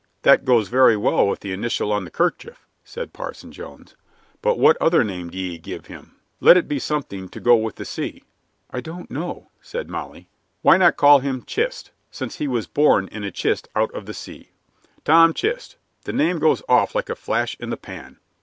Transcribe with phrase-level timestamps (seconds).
[0.23, 3.95] "That goes very well with the initial on the kerchief," said Parson Jones.
[4.41, 6.15] "But what other name d'ye give him?
[6.39, 8.23] Let it be something to go with the C."
[8.71, 10.27] "I don't know," said Molly.
[10.63, 14.15] "Why not call him 'Chist,' since he was born in a chist out of the
[14.15, 14.49] sea?
[15.05, 15.75] 'Tom Chist'
[16.05, 18.17] the name goes off like a flash in the pan."